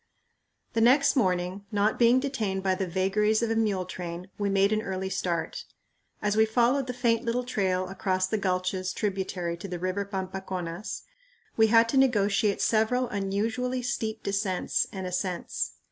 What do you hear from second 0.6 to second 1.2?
The next